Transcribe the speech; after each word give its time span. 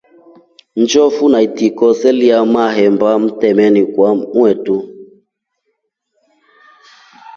Njofu 0.81 1.23
na 1.31 1.39
itiko 1.47 1.85
silelya 1.99 2.37
mahemba 2.53 3.09
mtameni 3.23 3.81
kwa 3.93 4.09
motu. 4.35 4.77